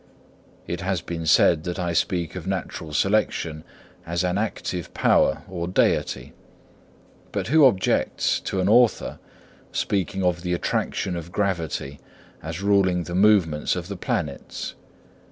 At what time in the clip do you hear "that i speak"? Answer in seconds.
1.65-2.35